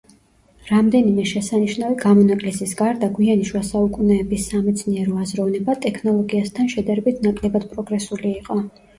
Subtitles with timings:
[0.67, 8.59] რამდენიმე შესანიშნავი გამონაკლისის გარდა, გვიანი შუა საუკუნეების სამეცნიერო აზროვნება ტექნოლოგიასთან შედარებით ნაკლებად პროგრესული იყო.